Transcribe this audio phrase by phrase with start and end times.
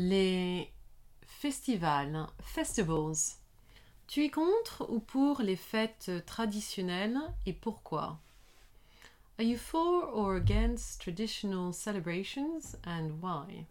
[0.00, 0.70] Les
[1.26, 3.40] festivals, festivals.
[4.06, 8.20] Tu es contre ou pour les fêtes traditionnelles et pourquoi?
[9.40, 13.66] Are you for or against traditional celebrations and why?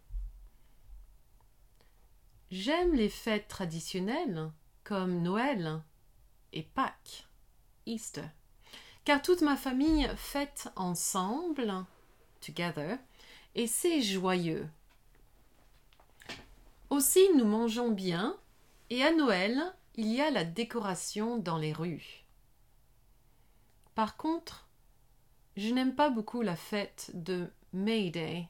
[2.50, 4.50] J'aime les fêtes traditionnelles
[4.84, 5.80] comme Noël
[6.52, 7.26] et Pâques,
[7.86, 8.28] Easter,
[9.06, 11.86] car toute ma famille fête ensemble,
[12.42, 12.98] together,
[13.54, 14.68] et c'est joyeux.
[16.98, 18.36] Aussi nous mangeons bien,
[18.90, 22.24] et à Noël, il y a la décoration dans les rues.
[23.94, 24.68] Par contre,
[25.56, 28.48] je n'aime pas beaucoup la fête de May Day,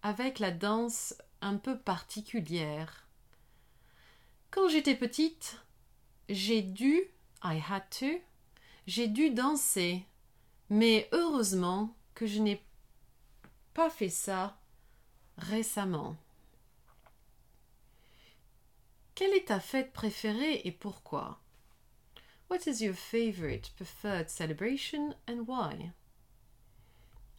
[0.00, 3.06] avec la danse un peu particulière.
[4.50, 5.58] Quand j'étais petite,
[6.30, 7.02] j'ai dû,
[7.44, 8.18] I had to,
[8.86, 10.06] j'ai dû danser,
[10.70, 12.64] mais heureusement que je n'ai
[13.74, 14.56] pas fait ça
[15.36, 16.16] récemment.
[19.14, 21.40] Quelle est ta fête préférée et pourquoi?
[22.50, 25.92] What is your favorite preferred celebration and why?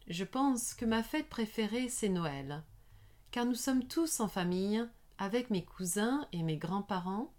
[0.06, 2.62] Je pense que ma fête préférée c'est Noël,
[3.30, 7.30] car nous sommes tous en famille avec mes cousins et mes grands-parents,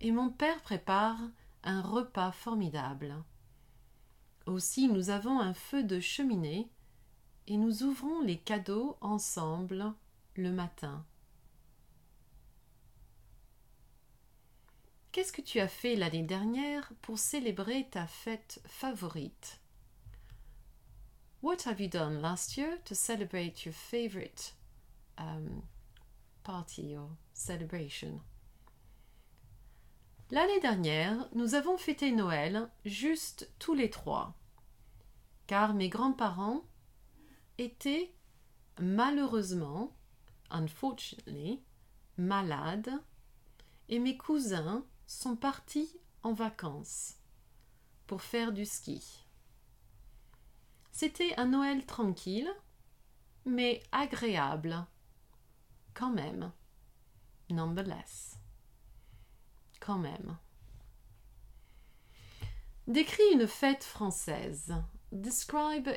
[0.00, 1.18] et mon père prépare
[1.62, 3.14] un repas formidable.
[4.46, 6.70] Aussi nous avons un feu de cheminée
[7.46, 9.92] et nous ouvrons les cadeaux ensemble
[10.34, 11.04] le matin.
[15.12, 19.60] Qu'est-ce que tu as fait l'année dernière pour célébrer ta fête favorite?
[21.42, 24.54] What have you done last year to celebrate your favorite
[25.18, 25.62] um,
[26.44, 28.20] party or celebration?
[30.30, 34.38] L'année dernière, nous avons fêté Noël juste tous les trois,
[35.48, 36.62] car mes grands-parents
[37.58, 38.14] étaient
[38.78, 39.92] malheureusement,
[40.50, 41.60] unfortunately,
[42.16, 42.92] malades,
[43.88, 47.16] et mes cousins sont partis en vacances
[48.06, 49.26] pour faire du ski.
[50.92, 52.48] C'était un Noël tranquille,
[53.44, 54.86] mais agréable,
[55.94, 56.52] quand même,
[57.50, 58.38] nonetheless,
[59.80, 60.38] quand même.
[62.86, 64.72] Décris une fête française.
[65.10, 65.88] Describe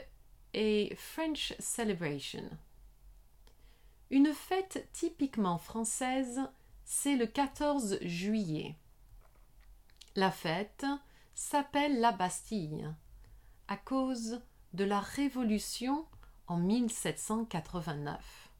[0.56, 2.50] a French celebration.
[4.10, 6.42] Une fête typiquement française,
[6.84, 8.76] c'est le 14 juillet.
[10.16, 10.86] La fête
[11.34, 12.88] s'appelle la Bastille
[13.68, 14.42] à cause
[14.74, 16.06] de la Révolution
[16.46, 18.52] en 1789.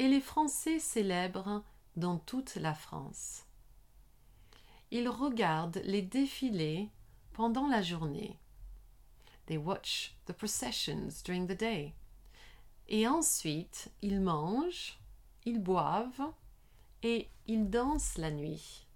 [0.00, 1.62] Et les Français célèbrent
[1.94, 3.44] dans toute la France.
[4.90, 6.90] Ils regardent les défilés
[7.34, 8.36] pendant la journée.
[9.46, 11.94] They watch the processions during the day.
[12.88, 14.98] Et ensuite, ils mangent,
[15.44, 16.32] ils boivent
[17.04, 18.88] et ils dansent la nuit.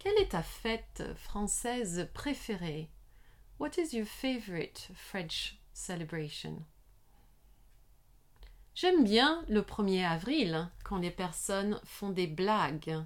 [0.00, 2.90] Quelle est ta fête française préférée?
[3.58, 6.64] What is your favorite French celebration?
[8.74, 13.04] J'aime bien le 1er avril quand les personnes font des blagues.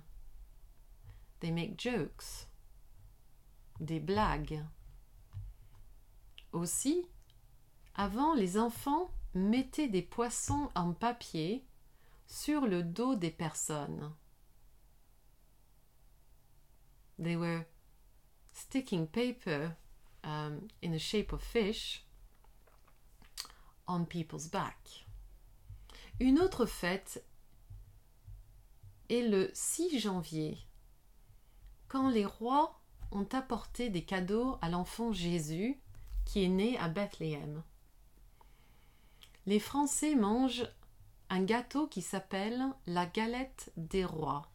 [1.41, 2.47] They make jokes.
[3.81, 4.65] Des blagues.
[6.53, 7.09] Aussi,
[7.97, 11.67] avant, les enfants mettaient des poissons en papier
[12.29, 14.15] sur le dos des personnes.
[17.19, 17.65] They were
[18.53, 19.77] sticking paper
[20.23, 22.05] um, in the shape of fish
[23.87, 25.07] on people's back.
[26.21, 27.25] Une autre fête
[29.11, 30.59] est le 6 janvier,
[31.89, 32.81] quand les rois
[33.11, 35.81] ont apporté des cadeaux à l'enfant Jésus
[36.25, 37.63] qui est né à Bethléem.
[39.47, 40.67] Les Français mangent
[41.29, 44.49] un gâteau qui s'appelle la galette des rois.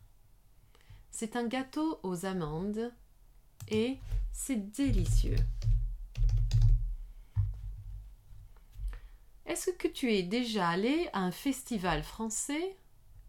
[1.11, 2.91] C'est un gâteau aux amandes
[3.67, 3.97] et
[4.31, 5.35] c'est délicieux.
[9.45, 12.77] Est-ce que tu es déjà allé à un festival français,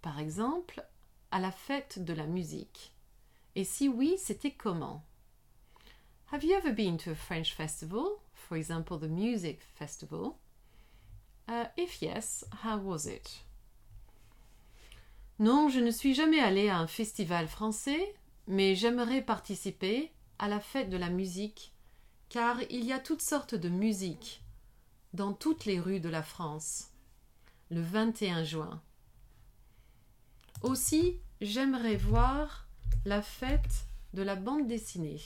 [0.03, 0.85] par exemple,
[1.31, 2.93] à la fête de la musique?
[3.57, 5.05] Et si oui, c'était comment?
[6.31, 10.37] Have you ever been to a French festival, for example, the music festival?
[11.49, 13.43] Uh, if yes, how was it?
[15.41, 18.15] Non, je ne suis jamais allée à un festival français,
[18.47, 21.73] mais j'aimerais participer à la fête de la musique,
[22.29, 24.43] car il y a toutes sortes de musique
[25.15, 26.91] dans toutes les rues de la France,
[27.71, 28.83] le 21 juin.
[30.61, 32.67] Aussi, j'aimerais voir
[33.07, 35.23] la fête de la bande dessinée.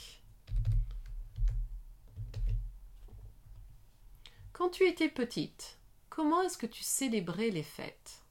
[4.53, 5.77] Quand tu étais petite,
[6.09, 8.24] comment est-ce que tu célébrais les fêtes?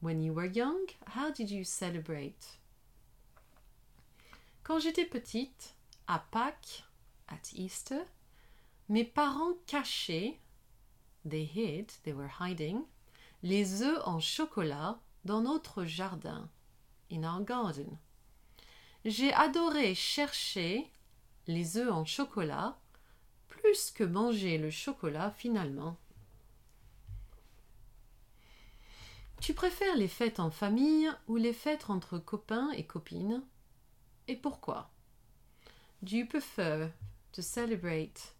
[0.00, 2.58] When you were young, how did you celebrate?
[4.62, 5.74] Quand j'étais petite,
[6.06, 6.84] à Pâques,
[7.28, 8.04] at Easter,
[8.88, 10.38] mes parents cachaient,
[11.24, 12.84] they hid, they were hiding,
[13.42, 16.48] les œufs en chocolat dans notre jardin,
[17.10, 17.98] in our garden.
[19.04, 20.90] J'ai adoré chercher
[21.48, 22.78] les œufs en chocolat
[23.48, 25.96] plus que manger le chocolat finalement.
[29.40, 33.42] Tu préfères les fêtes en famille ou les fêtes entre copains et copines?
[34.26, 34.90] Et pourquoi?
[36.02, 36.88] Do you prefer
[37.32, 38.34] to celebrate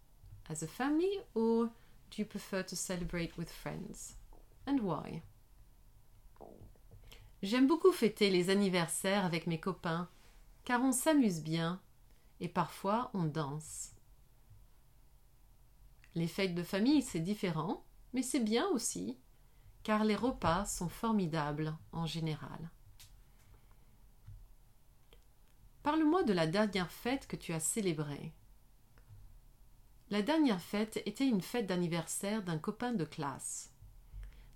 [0.50, 1.67] as a family or
[2.11, 4.17] do you prefer to celebrate with friends?
[4.67, 5.23] And why?
[7.43, 10.09] J'aime beaucoup fêter les anniversaires avec mes copains
[10.65, 11.81] car on s'amuse bien
[12.41, 13.93] et parfois on danse.
[16.17, 19.17] Les fêtes de famille, c'est différent, mais c'est bien aussi
[19.88, 22.70] car les repas sont formidables en général.
[25.82, 28.35] Parle-moi de la dernière fête que tu as célébrée.
[30.11, 33.73] La dernière fête était une fête d'anniversaire d'un copain de classe.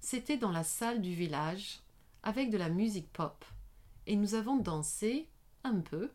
[0.00, 1.81] C'était dans la salle du village,
[2.23, 3.43] avec de la musique pop,
[4.06, 5.31] et nous avons dansé
[5.64, 6.12] un peu.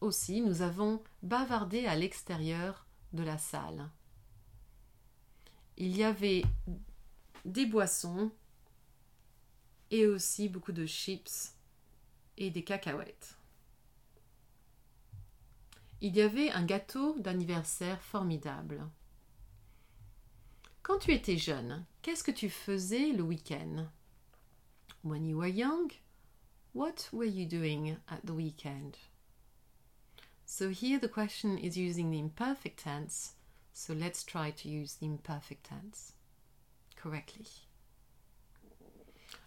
[0.00, 3.88] Aussi, nous avons bavardé à l'extérieur de la salle.
[5.76, 6.42] Il y avait
[7.44, 8.30] des boissons
[9.90, 11.54] et aussi beaucoup de chips
[12.36, 13.36] et des cacahuètes.
[16.00, 18.84] Il y avait un gâteau d'anniversaire formidable.
[20.82, 23.86] Quand tu étais jeune, qu'est-ce que tu faisais le week-end?
[25.04, 25.92] When you were young,
[26.74, 28.96] what were you doing at the weekend?
[30.44, 33.34] So here the question is using the imperfect tense,
[33.72, 36.14] so let's try to use the imperfect tense.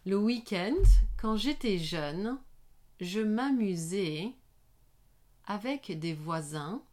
[0.06, 0.76] Le week-end,
[1.18, 2.38] quand j'étais jeune,
[3.00, 4.34] je m'amusais
[5.46, 6.84] avec des voisins.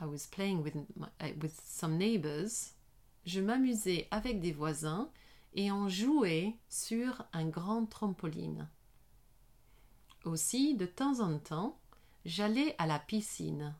[0.00, 2.74] I was playing with, uh, with some neighbors.
[3.24, 5.10] Je m'amusais avec des voisins
[5.54, 8.68] et on jouait sur un grand trampoline.
[10.24, 11.78] Aussi, de temps en temps,
[12.24, 13.74] j'allais à la piscine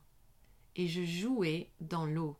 [0.75, 2.37] et je jouais dans l'eau.